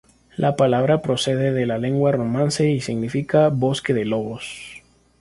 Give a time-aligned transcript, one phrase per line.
[0.35, 4.81] La palabra procede de la lengua romance y significa "bosque de lobos".